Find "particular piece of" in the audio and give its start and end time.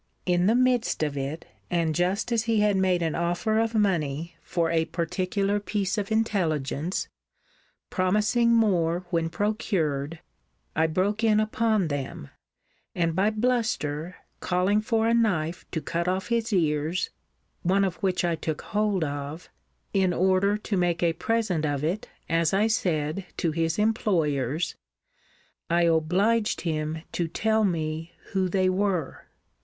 4.85-6.11